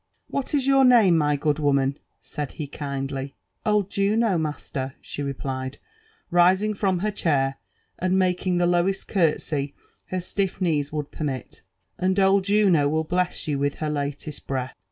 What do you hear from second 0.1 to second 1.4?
"What is your same, my